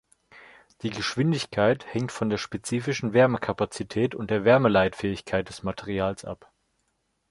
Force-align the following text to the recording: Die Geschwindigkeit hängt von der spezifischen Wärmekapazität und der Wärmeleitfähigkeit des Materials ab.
Die 0.81 0.89
Geschwindigkeit 0.89 1.85
hängt 1.93 2.11
von 2.11 2.31
der 2.31 2.39
spezifischen 2.39 3.13
Wärmekapazität 3.13 4.15
und 4.15 4.31
der 4.31 4.43
Wärmeleitfähigkeit 4.43 5.47
des 5.47 5.61
Materials 5.61 6.25
ab. 6.25 6.51